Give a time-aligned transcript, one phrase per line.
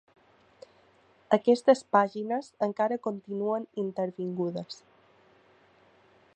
[1.37, 4.83] Aquestes pàgines encara continuen intervingudes.